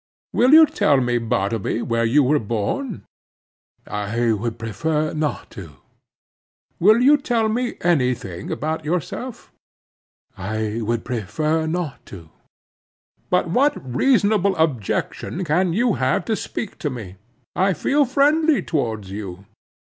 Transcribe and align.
"Will 0.33 0.51
you 0.51 0.65
tell 0.65 0.99
me, 0.99 1.19
Bartleby, 1.19 1.83
where 1.83 2.05
you 2.05 2.23
were 2.23 2.39
born?" 2.39 3.03
"I 3.85 4.31
would 4.33 4.57
prefer 4.57 5.13
not 5.13 5.51
to." 5.51 5.75
"Will 6.79 7.01
you 7.03 7.17
tell 7.17 7.49
me 7.49 7.75
any 7.81 8.15
thing 8.15 8.49
about 8.49 8.83
yourself?" 8.83 9.51
"I 10.35 10.79
would 10.81 11.05
prefer 11.05 11.67
not 11.67 12.03
to." 12.07 12.31
"But 13.29 13.49
what 13.51 13.73
reasonable 13.77 14.55
objection 14.55 15.43
can 15.45 15.71
you 15.71 15.93
have 16.01 16.25
to 16.25 16.35
speak 16.35 16.79
to 16.79 16.89
me? 16.89 17.17
I 17.55 17.73
feel 17.73 18.05
friendly 18.05 18.63
towards 18.63 19.11
you." 19.11 19.45